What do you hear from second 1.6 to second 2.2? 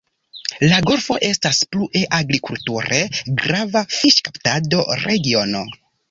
plue